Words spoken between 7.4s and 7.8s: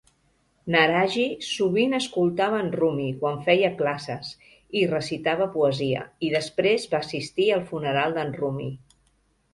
al